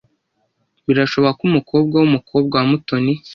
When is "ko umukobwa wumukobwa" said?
1.37-2.53